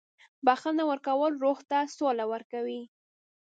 [0.45, 2.81] •بخښنه ورکول روح ته سوله ورکوي.